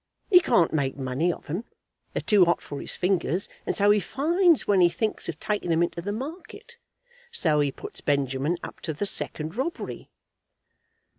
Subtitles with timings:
[0.31, 1.63] He can't make money of 'em.
[2.13, 5.71] They're too hot for his fingers, and so he finds when he thinks of taking
[5.71, 6.77] 'em into the market.
[7.29, 10.09] So he puts Benjamin up to the second robbery."